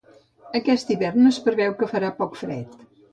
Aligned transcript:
Aquest 0.59 0.93
hivern 0.95 1.27
es 1.31 1.39
preveu 1.49 1.75
que 1.83 1.91
farà 1.91 2.09
poc 2.23 2.41
fred. 2.41 2.81